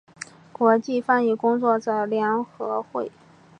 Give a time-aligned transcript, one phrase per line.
[0.51, 3.11] 国际翻译工作者联合会